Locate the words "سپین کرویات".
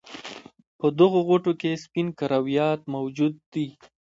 1.83-2.81